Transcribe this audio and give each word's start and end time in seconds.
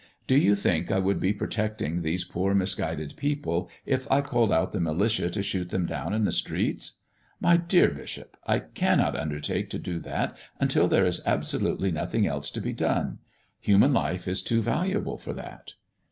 Do 0.25 0.35
you 0.35 0.55
think 0.55 0.91
I 0.91 0.97
would 0.97 1.19
be 1.19 1.31
protecting 1.31 2.01
these 2.01 2.25
poor, 2.25 2.55
misguided 2.55 3.15
people 3.17 3.69
if 3.85 4.11
I 4.11 4.21
called 4.21 4.51
out 4.51 4.71
the 4.71 4.79
militia 4.79 5.29
to 5.29 5.43
shoot 5.43 5.69
them 5.69 5.85
down 5.85 6.11
in 6.11 6.25
the 6.25 6.31
streets? 6.31 6.93
My 7.39 7.55
dear 7.55 7.89
bishop, 7.91 8.35
I 8.47 8.61
cannot 8.61 9.15
undertake 9.15 9.69
to 9.69 9.77
do 9.77 9.99
that 9.99 10.35
until 10.59 10.87
there 10.87 11.05
is 11.05 11.21
absolutely 11.27 11.91
nothing 11.91 12.25
else 12.25 12.49
to 12.49 12.61
be 12.61 12.73
done. 12.73 13.19
Human 13.59 13.93
life 13.93 14.27
is 14.27 14.41
too 14.41 14.59
valuable 14.63 15.19
for 15.19 15.33
that." 15.33 15.75